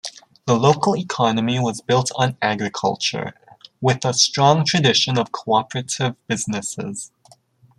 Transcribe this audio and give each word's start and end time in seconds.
The 0.47 0.55
local 0.55 0.95
economy 0.95 1.59
was 1.59 1.79
built 1.81 2.09
on 2.15 2.35
agriculture, 2.41 3.35
with 3.81 4.03
a 4.03 4.15
strong 4.15 4.65
tradition 4.65 5.15
of 5.19 5.31
cooperative 5.31 6.15
businesses. 6.25 7.11